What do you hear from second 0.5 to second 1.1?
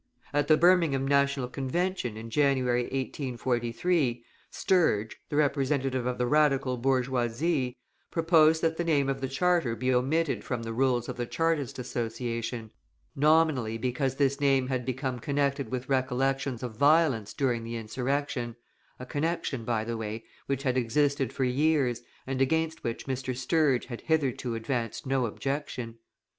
Birmingham